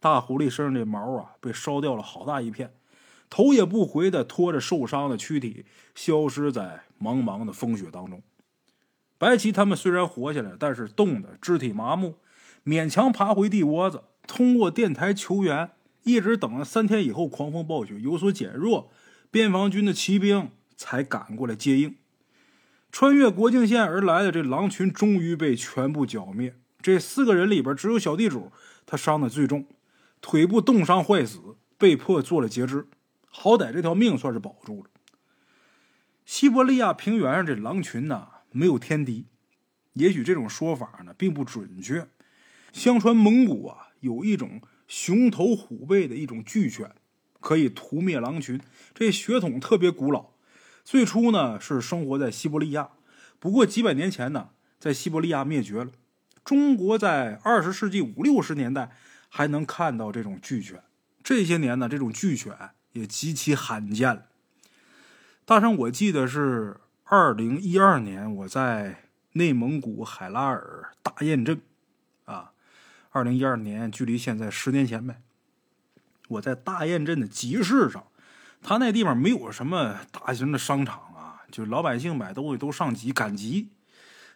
[0.00, 2.74] 大狐狸身上这毛啊，被烧掉了好大一片。
[3.28, 8.20] 头也不回的拖着受伤的躯体消失在茫茫的风雪当中。
[9.16, 12.16] 白旗他们虽然活下来，但是冻得肢体麻木，
[12.64, 15.70] 勉强爬回地窝子，通过电台求援，
[16.02, 18.90] 一直等了三天以后，狂风暴雪有所减弱，
[19.30, 21.94] 边防军的骑兵才赶过来接应。
[22.92, 26.56] 穿越国境线而来的这狼群终于被全部剿灭。
[26.82, 28.50] 这四个人里边，只有小地主
[28.86, 29.66] 他伤的最重，
[30.20, 32.86] 腿部冻伤坏死，被迫做了截肢。
[33.28, 34.90] 好歹这条命算是保住了。
[36.24, 39.26] 西伯利亚平原上这狼群呐，没有天敌，
[39.92, 42.08] 也许这种说法呢并不准确。
[42.72, 46.92] 相传蒙古啊有一种熊头虎背的一种巨犬，
[47.40, 48.60] 可以屠灭狼群。
[48.94, 50.30] 这血统特别古老，
[50.84, 52.90] 最初呢是生活在西伯利亚，
[53.38, 55.90] 不过几百年前呢在西伯利亚灭绝了。
[56.44, 58.90] 中国在二十世纪五六十年代
[59.28, 60.82] 还能看到这种巨犬。
[61.22, 62.56] 这些年呢这种巨犬。
[62.92, 64.26] 也极其罕见了。
[65.44, 71.60] 大山，我记得是二零一二年，我在内蒙古海拉尔大雁镇，
[72.24, 72.50] 啊，
[73.10, 75.22] 二零一二年距离现在十年前呗。
[76.26, 78.08] 我在大雁镇的集市上，
[78.62, 83.70] 他那地方没有什么大型的商场啊，就老百姓买东西都上集赶集。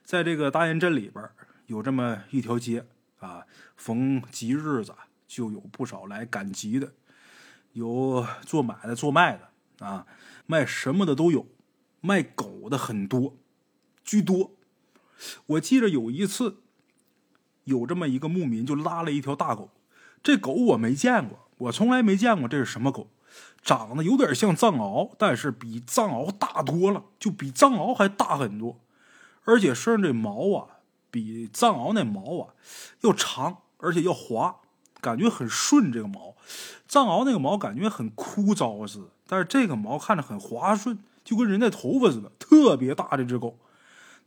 [0.03, 1.29] 在这个大雁镇里边，
[1.67, 2.87] 有这么一条街
[3.19, 4.95] 啊，逢吉日子
[5.27, 6.93] 就有不少来赶集的。
[7.73, 10.07] 有做买的、做卖的啊，
[10.47, 11.47] 卖什么的都有，
[12.01, 13.37] 卖狗的很多，
[14.05, 14.55] 居多。
[15.47, 16.59] 我记着有一次，
[17.65, 19.71] 有这么一个牧民就拉了一条大狗，
[20.23, 23.11] 这狗我没见过，我从来没见过这是什么狗，
[23.65, 28.79] 长得有点像藏獒，但是比藏獒大多了，就比藏獒还大很多，
[29.45, 30.69] 而且身上这毛啊，
[31.11, 32.55] 比藏獒那毛啊
[33.01, 34.57] 要长，而且要滑。
[35.01, 36.35] 感觉很顺，这个毛，
[36.89, 43.15] 藏獒那个毛感觉很枯燥似的，但是这个毛看着很滑顺，就跟人的头发似的，特别大。
[43.15, 43.59] 这只狗，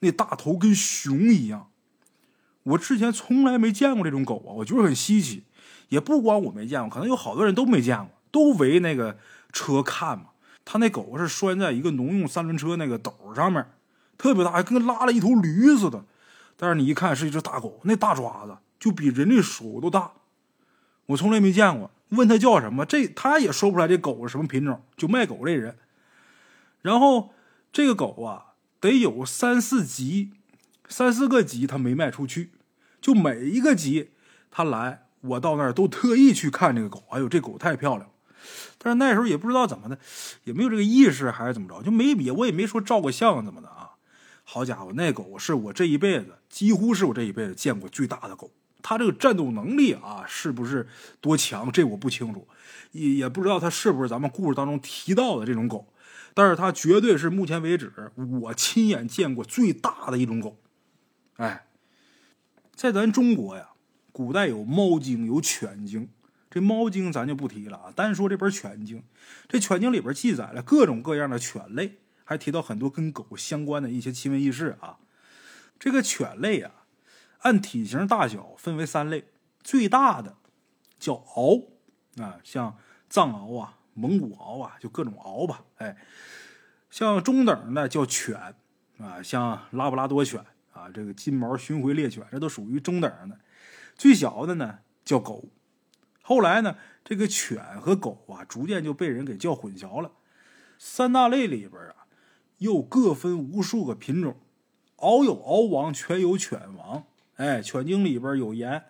[0.01, 1.71] 那大头跟熊一样。
[2.61, 5.45] 我之前从来没见过这种狗啊，我觉得很稀奇。
[5.89, 9.17] 也不光我没见过，可能有好多人都没见过，都围那个
[9.51, 10.25] 车看嘛。
[10.65, 13.65] 他那狗是拴在一个农用三轮车那个斗上面，
[14.17, 16.03] 特别大，跟拉了一头驴似的。
[16.57, 20.11] 但是你一看是一只大狗，那大爪子就比人的手都大。
[21.05, 23.87] 我从来没见过，问他叫什么，这他也说不出来。
[23.87, 24.83] 这狗是什么品种？
[24.97, 25.77] 就卖狗这人，
[26.81, 27.29] 然后
[27.71, 30.31] 这个狗啊，得有三四集，
[30.89, 32.51] 三四个集他没卖出去，
[32.99, 34.09] 就每一个集
[34.51, 37.05] 他来，我到那儿都特意去看这个狗。
[37.11, 38.09] 哎呦，这狗太漂亮！
[38.77, 39.97] 但是那时候也不知道怎么的，
[40.43, 43.91] 也没有这个意识还是怎么着，就没比我也没说照过相怎么的啊。
[44.43, 48.51] 好家伙，那狗是我这一辈子，几乎是我这一辈子见过最大的狗。
[48.81, 50.87] 它这个战斗能力啊，是不是
[51.19, 51.69] 多强？
[51.71, 52.47] 这我不清楚，
[52.91, 55.87] 也也不知道它是不是咱们故事当中提到的这种狗，
[56.33, 57.91] 但是它绝对是目前为止
[58.41, 60.57] 我亲眼见过最大的一种狗。
[61.35, 61.67] 哎，
[62.73, 63.71] 在咱中国呀，
[64.13, 66.07] 古代有猫精，有犬精。
[66.57, 69.03] 这猫经咱就不提了啊，单说这本犬经。
[69.47, 74.97] 这犬经里边记载了各种各样的犬类，还提到很多跟狗相关的一些奇闻异事啊。
[75.77, 76.71] 这个犬类啊。
[77.41, 79.25] 按体型大小分为三类，
[79.61, 80.37] 最大的
[80.97, 81.67] 叫獒
[82.19, 82.75] 啊，像
[83.07, 85.63] 藏獒啊、蒙古獒啊，就各种獒吧。
[85.77, 85.95] 哎，
[86.89, 88.55] 像中等的叫犬
[88.97, 90.43] 啊，像拉布拉多犬
[90.73, 93.39] 啊，这个金毛巡回猎犬，这都属于中等的。
[93.95, 95.45] 最小的呢叫狗。
[96.27, 100.11] 后来呢，这个犬和狗啊，逐渐就被人给叫混淆了。
[100.77, 102.03] 三大类里边啊，
[102.57, 104.35] 又各分无数个品种，
[104.97, 107.05] 獒有獒王，犬有犬王。
[107.35, 108.83] 哎，犬经里边有言：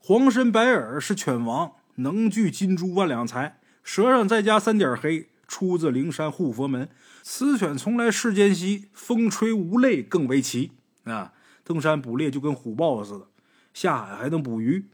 [0.00, 6.88] 黄身白耳是犬王，能聚金珠万两财，舌上再加三点黑，出自灵山护佛门。
[7.22, 10.72] 此犬从来世间稀，风吹无泪更为奇。
[11.04, 13.28] 啊，登山捕猎就跟虎豹似的，
[13.72, 14.86] 下海还能捕鱼。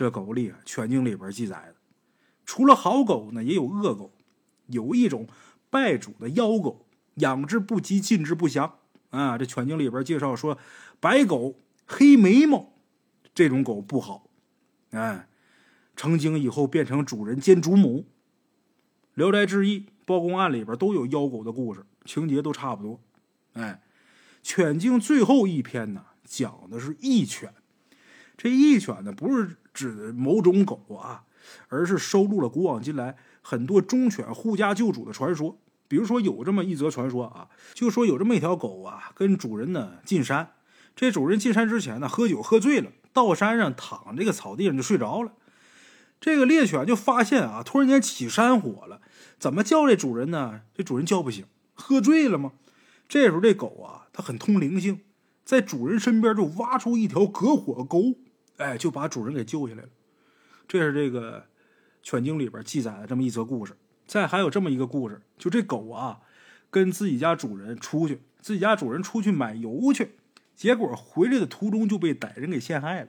[0.00, 1.74] 这狗厉害，《犬经》里边记载的。
[2.46, 4.10] 除了好狗呢，也有恶狗。
[4.68, 5.28] 有一种
[5.68, 6.86] 败主的妖狗，
[7.16, 8.78] 养之不吉，禁之不祥。
[9.10, 10.56] 啊，这《犬经》里边介绍说，
[11.00, 12.72] 白狗、黑眉毛
[13.34, 14.30] 这种狗不好。
[14.92, 15.28] 哎，
[15.94, 18.00] 成精以后变成主人兼主母。
[19.12, 22.98] 《聊斋志异》《包公案》里边都有妖狗的故事，情节都差不多。
[23.52, 23.82] 哎，
[24.48, 27.52] 《犬经》最后一篇呢，讲的是义犬。
[28.38, 31.24] 这义犬呢，不是指某种狗啊，
[31.68, 35.58] 而是收录了古往今来很多忠犬护家救主的传说。
[35.88, 40.52] 比如说，有这么一则传说啊，就说有这么一条狗啊，跟主人呢进山。
[40.94, 45.32] 这主人进山之前呢，喝酒喝醉了，到山上躺这个草地上就睡着了。
[46.20, 49.00] 这个猎犬就发现啊，突然间起山火了，
[49.38, 50.60] 怎么叫这主人呢？
[50.74, 52.52] 这主人叫不醒，喝醉了吗？
[53.08, 55.00] 这时候这狗啊，它很通灵性，
[55.44, 58.14] 在主人身边就挖出一条隔火沟，
[58.60, 59.88] 哎，就把主人给救下来了。
[60.68, 61.40] 这是这个
[62.02, 63.74] 《犬经》里边记载的这么一则故事。
[64.06, 66.18] 再还有这么一个故事，就这狗啊，
[66.70, 70.16] 跟自己家主人出去，自己家主人出去买油去，
[70.54, 73.08] 结果回来的途中就被歹人给陷害了。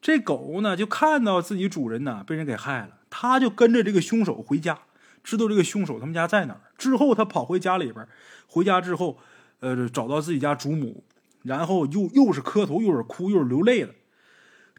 [0.00, 4.78] 这狗呢，就看到自己主人呢被人给害了，他就跟着这个凶手回家，
[5.24, 6.60] 知道这个凶手他们家在哪儿。
[6.76, 8.06] 之后他跑回家里边，
[8.46, 9.18] 回家之后，
[9.60, 11.02] 呃，找到自己家主母，
[11.42, 13.94] 然后又又是磕头，又是哭，又是流泪的。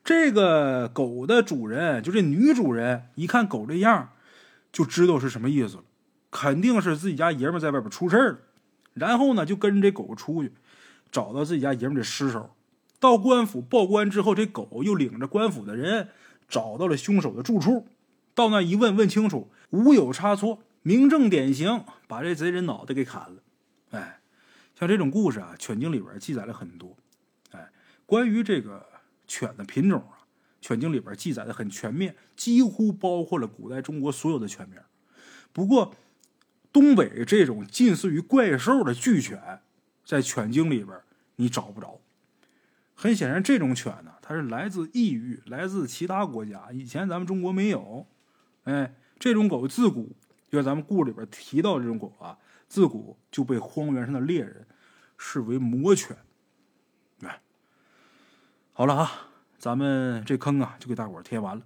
[0.05, 4.11] 这个狗的主人，就这女主人，一看狗这样，
[4.71, 5.83] 就知道是什么意思了，
[6.29, 8.39] 肯定是自己家爷们在外边出事了。
[8.93, 10.53] 然后呢，就跟着这狗出去，
[11.11, 12.55] 找到自己家爷们的尸首。
[12.99, 16.09] 到官府报官之后，这狗又领着官府的人
[16.47, 17.87] 找到了凶手的住处。
[18.35, 23.41] 到那一问，问清楚，无有差错，明正典刑，把这贼人脑袋给砍了。
[23.89, 24.19] 哎，
[24.79, 26.95] 像这种故事啊，《犬经》里边记载了很多。
[27.51, 27.71] 哎，
[28.05, 28.85] 关于这个
[29.27, 30.21] 犬的品种啊，
[30.61, 34.79] 《犬经》里边记载的很全面，几乎包括了古代中国所有的犬名。
[35.51, 35.95] 不过，
[36.71, 39.61] 东北这种近似于怪兽的巨犬，
[40.03, 40.99] 在《犬经》里边
[41.37, 42.01] 你找不着。
[42.93, 46.71] 很显然，这种犬呢，它是来自异域，来自其他国家。
[46.71, 48.07] 以前咱们中国没有。
[48.63, 50.15] 哎，这种狗自古
[50.49, 54.65] 就像咱们故事里边提到这种狗啊，自古就被荒原上的猎人
[55.17, 56.15] 视为魔犬。
[58.77, 59.09] 好了啊，
[59.57, 61.63] 咱们这坑啊就给大伙填完了。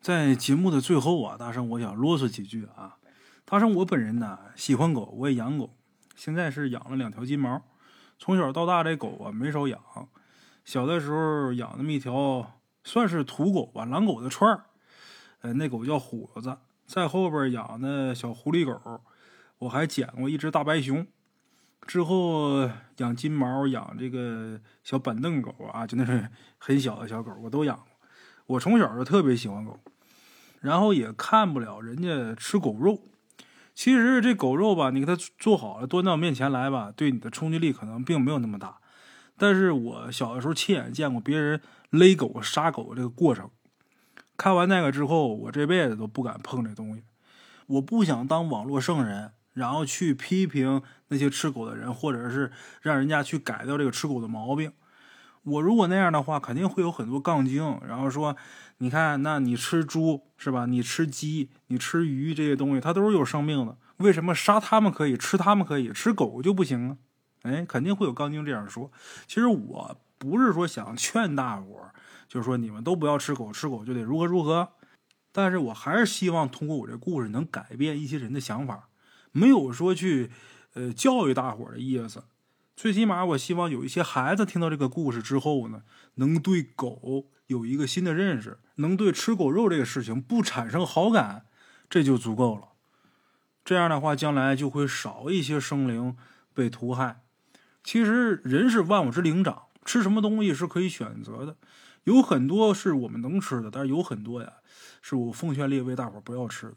[0.00, 2.98] 在节目的最后啊，大圣我想啰嗦几句啊。
[3.44, 5.74] 大圣我本人呢喜欢狗，我也养狗，
[6.14, 7.60] 现在是养了两条金毛。
[8.16, 9.80] 从小到大，这狗啊没少养。
[10.64, 14.66] 小的时候养那么一条，算是土狗吧，狼狗的串儿，
[15.40, 16.56] 呃，那狗叫虎子。
[16.86, 19.00] 在后边养的小狐狸狗，
[19.58, 21.04] 我还捡过一只大白熊。
[21.86, 27.86] 之后养金毛，养这个小板凳狗啊，就那种很小的小狗，我都养过。
[28.46, 29.78] 我从小就特别喜欢狗，
[30.60, 33.02] 然后也看不了人家吃狗肉。
[33.74, 38.78] 其实这狗肉吧，你给它做好了，端到面前来吧，对你的冲击力可能并没有那么大。
[39.38, 43.50] 但是我小的时候亲眼见过别人勒狗、杀狗这个过程，
[44.36, 47.04] 看完那个之后，我这辈子都不敢碰这东西。
[47.66, 54.72] 我不想当网络圣人，然后去批评那些吃狗的人，或者是让人家去改掉这个吃狗的毛病。
[55.42, 58.34] 我如果那样的话，肯定会有很多杠精，然后说
[58.78, 60.64] ：“你看，那你吃猪是吧？
[60.64, 66.96] 你吃鸡，你吃鱼这些东西，它都是有生命的，为什么杀它们可以，吃它们可以，吃狗就不行啊？”
[67.44, 68.90] 哎，肯定会有杠精这样说。
[69.26, 71.92] 其实我不是说想劝大伙儿，
[72.28, 74.70] 就是说你们都不要吃狗，吃狗就得如何如何。
[75.32, 78.89] 但是我还是希望通过我这故事能改变一些人的想法，
[79.32, 80.30] 没有说去
[80.74, 82.24] 呃教育大伙的意思。
[82.76, 85.82] 最起码我希望有一些孩子听到这个故事之后呢，
[86.14, 91.44] 能对狗有一个新的认识，能对吃狗肉这个事情不产生好感，
[91.90, 92.68] 这就足够了。
[93.62, 96.16] 这样的话，将来就会少一些生灵
[96.54, 97.20] 被屠害。
[97.84, 101.56] 其实人是万物之灵长，吃什么东西是可以选择的，
[102.04, 104.54] 有很多是我们能吃的，但是有很多呀，
[105.02, 106.74] 是我奉劝列位大伙不要吃的。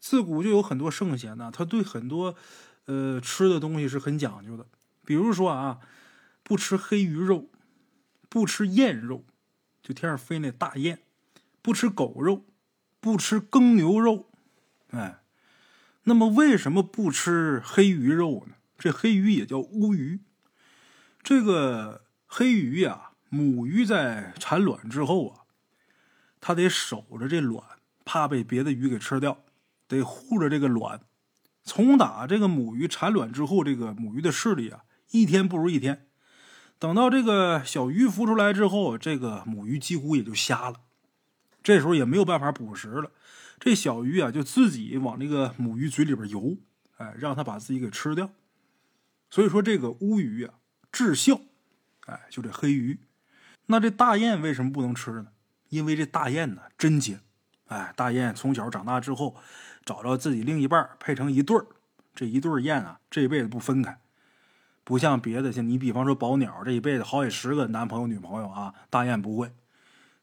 [0.00, 2.34] 自古就有很多圣贤呢，他对很多
[2.86, 4.66] 呃吃的东西是很讲究的，
[5.04, 5.78] 比如说啊，
[6.42, 7.50] 不吃黑鱼肉，
[8.28, 9.24] 不吃燕肉，
[9.82, 11.00] 就天上飞那大雁，
[11.60, 12.46] 不吃狗肉，
[12.98, 14.30] 不吃耕牛肉，
[14.88, 15.20] 哎，
[16.04, 18.54] 那么为什么不吃黑鱼肉呢？
[18.78, 20.20] 这黑鱼也叫乌鱼。
[21.22, 25.44] 这个黑鱼呀，母鱼在产卵之后啊，
[26.40, 27.62] 它得守着这卵，
[28.06, 29.44] 怕被别的鱼给吃掉，
[29.90, 31.00] 得护着这个卵。
[31.64, 36.06] 从打这个母鱼产卵之后，这个母鱼的视力啊，一天不如一天。
[36.78, 40.80] 等到这个小鱼孵出来之后，这个母鱼几乎也就瞎了。
[41.62, 43.10] 这时候也没有办法捕食了，
[43.58, 46.56] 这小鱼啊就自己往这个母鱼嘴里边游，
[46.96, 48.30] 哎，让它把自己给吃掉。
[49.28, 50.54] 所以说这个乌鱼啊，
[50.90, 51.40] 至孝，
[52.06, 53.00] 哎，就这黑鱼。
[53.66, 55.26] 那这大雁为什么不能吃呢？
[55.68, 57.20] 因为这大雁呢贞洁，
[57.70, 59.36] 哎，大雁从小长大之后，
[59.84, 61.66] 找着自己另一半配成一对儿，
[62.14, 64.00] 这一对雁啊，这辈子不分开。
[64.82, 69.52] 不像别的，像你比方说宝鸟，这一辈子好几十个男朋友女朋友啊，大雁不会，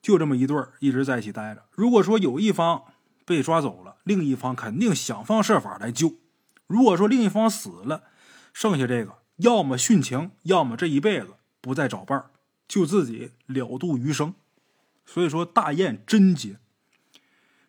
[0.02, 1.64] 就这么一对儿，一直在一起待着。
[1.72, 2.84] 如果说有一方
[3.26, 6.16] 被抓走了，另一方肯定想方设法来救。
[6.68, 8.04] 如果说另一方死了，
[8.52, 12.32] 剩下这个要么殉情，要么这一辈子不再找伴儿，
[12.68, 14.34] 就自己了度余生。
[15.06, 16.58] 所以说大雁贞洁。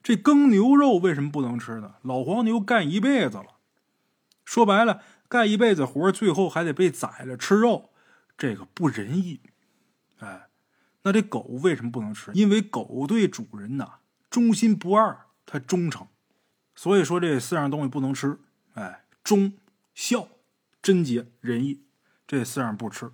[0.03, 1.97] 这耕牛肉为什么不能吃呢？
[2.03, 3.57] 老黄牛干一辈子了，
[4.45, 5.03] 说白了。
[5.31, 7.91] 干一辈子活，最后还得被宰了吃肉，
[8.39, 9.43] 这个不仁义。
[10.21, 10.49] 哎，
[11.03, 12.31] 那这狗为什么不能吃？
[12.33, 13.97] 因为狗对主人呐
[14.31, 16.07] 忠心不二，它忠诚。
[16.75, 18.39] 所以说这四样东西不能吃。
[18.73, 19.53] 哎，忠、
[19.95, 20.29] 孝、
[20.81, 21.83] 贞洁、仁义，
[22.27, 23.11] 这四样不吃。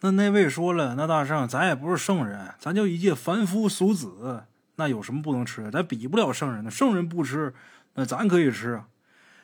[0.00, 4.46] 那那位说了，那大圣，咱也不是圣人，咱就一介凡夫俗子，
[4.80, 5.70] 那有什么不能吃的？
[5.70, 6.70] 咱比不了圣人呢。
[6.70, 7.52] 圣人不吃，
[7.96, 8.88] 那咱可以吃啊。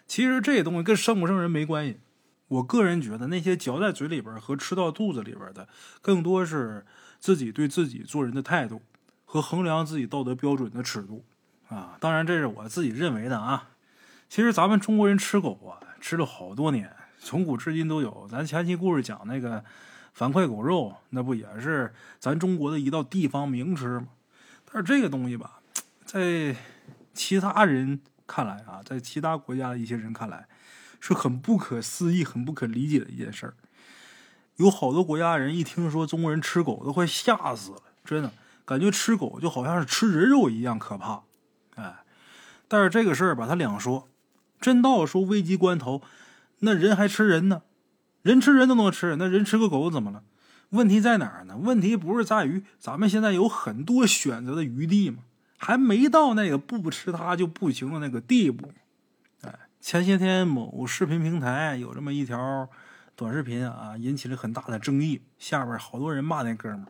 [0.07, 2.01] 其实这东西跟圣不圣人没关系，
[2.49, 5.69] 我个人觉得那些嚼在嘴里边和吃到肚子里边的，
[6.01, 6.87] 更多是
[7.21, 8.81] 自己对自己做人的态度
[9.27, 11.23] 和衡量自己道德标准的尺度
[11.69, 11.99] 啊。
[12.01, 13.69] 当然，这是我自己认为的啊。
[14.31, 18.27] 其实咱们中国人吃狗啊，吃了好多年，从古至今都有。
[18.31, 19.63] 咱前期故事讲那个
[20.15, 24.09] 樊哙狗肉，那不也是咱中国的一道地方名吃吗？
[24.77, 25.61] 但是这个东西吧，
[26.05, 26.55] 在
[27.15, 27.99] 其他人。
[28.27, 30.47] 看来啊，在其他国家的一些人看来，
[31.01, 33.55] 是很不可思议、很不可理解的一件事儿。
[34.57, 38.31] 有好多国家人一听说中国人吃狗，都快吓死了，真的
[38.67, 41.23] 感觉吃狗就好像是吃人肉一样可怕。
[41.77, 42.05] 哎，
[42.69, 44.09] 但是这个事儿吧，他两说。
[44.61, 46.03] 真到说危急关头，
[46.59, 47.63] 那人还吃人呢？
[48.21, 50.23] 人吃人都能吃，那人吃个狗怎么了？
[50.71, 51.57] 问题在哪儿呢？
[51.57, 55.19] 问题不是在于咱们现在有很多选择的余地吗？
[55.59, 58.73] 还没到那个不吃它就不行的那个地步，
[59.43, 62.69] 哎，前些天某视频平台有这么一条
[63.15, 66.87] 短视频啊，引起了很大的争议，下边好多人骂那哥们儿。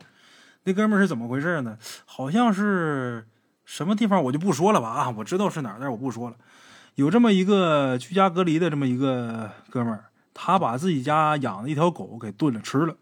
[0.63, 1.77] 那哥们儿是怎么回事呢？
[2.05, 3.25] 好像是
[3.63, 6.35] 什么地方我就不说了吧啊，我知道是哪儿，但是我不说了。
[6.95, 12.97] 有这么一个居家隔离的这么一个哥们儿，他把自己家养的一条狗给炖了吃了。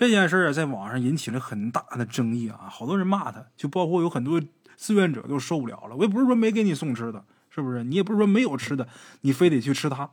[0.00, 4.40] 这件事儿在网上引起了很大的争议啊，好多人骂他，就包括有很多。
[4.74, 7.84] 志愿者都受不了了，我也不是说没给你送吃的，是不是？
[7.84, 8.88] 你也不是说没有吃的，
[9.20, 10.08] 你非得去吃它。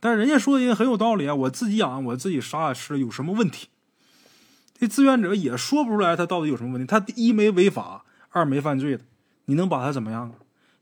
[0.00, 3.68] 但是人家说的也很有道理啊，我自己养，我自己杀了吃，有什么问题？
[4.78, 6.86] 这志愿者也说不出来他到底有什么问题。
[6.86, 9.04] 他一没违法，二没犯罪的，
[9.46, 10.30] 你能把他怎么样？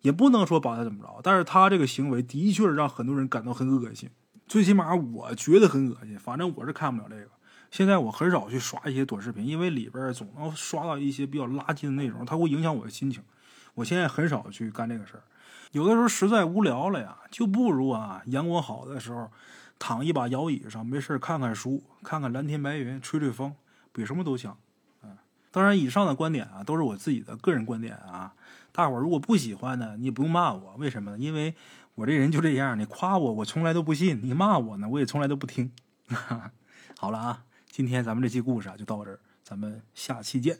[0.01, 1.21] 也不能说把他怎么着。
[1.23, 4.11] 但是他这个行为的确让很多人感到很恶心，
[4.49, 6.19] 最起码我觉得很恶心。
[6.19, 7.31] 反正我是看不了这个。
[7.71, 13.23] 现在我很少去刷一些短视频，因为里边总能刷到一些比较垃圾的内容，它会影响我的心情。
[13.75, 15.23] 我现在很少去干这个事儿。
[15.71, 19.31] 有的时候实在无聊了呀，就不如啊阳光好的时候，
[19.79, 23.55] 躺一把摇椅上，没事看看书，看看蓝天白云，吹吹风，
[23.93, 24.59] 比什么都强。
[25.05, 25.16] 嗯，
[25.53, 28.35] 当然以上的观点啊都是我自己的个人观点啊。
[28.73, 31.18] 大伙儿如果不喜欢呢，你也不用骂我，为什么呢？
[31.18, 31.55] 因为
[31.95, 35.71] 我这人就这样，你夸我我从来都不信，你骂我呢我也从来都不听。
[36.99, 37.45] 好了啊。
[37.81, 40.59] 今天咱们这期故事啊就到这儿，咱们下期见。